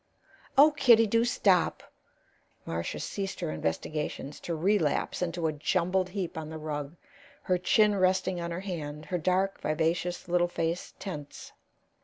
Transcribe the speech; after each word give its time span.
"Oh, 0.57 0.71
Kitty, 0.71 1.05
do 1.05 1.23
stop!" 1.23 1.93
Marcia 2.65 2.99
ceased 2.99 3.39
her 3.41 3.51
investigations 3.51 4.39
to 4.39 4.55
relapse 4.55 5.21
into 5.21 5.45
a 5.45 5.53
jumbled 5.53 6.09
heap 6.09 6.39
on 6.39 6.49
the 6.49 6.57
rug, 6.57 6.95
her 7.43 7.59
chin 7.59 7.95
resting 7.95 8.41
on 8.41 8.49
her 8.49 8.61
hand, 8.61 9.05
her 9.05 9.19
dark, 9.19 9.61
vivacious 9.61 10.27
little 10.27 10.47
face 10.47 10.95
tense. 10.97 11.51